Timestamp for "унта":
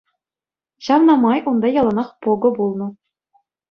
1.53-1.73